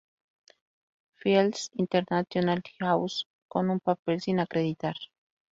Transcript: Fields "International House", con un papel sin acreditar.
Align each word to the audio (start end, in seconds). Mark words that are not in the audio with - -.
Fields 1.13 1.69
"International 1.75 2.63
House", 2.79 3.25
con 3.47 3.69
un 3.69 3.79
papel 3.79 4.19
sin 4.19 4.39
acreditar. 4.39 4.95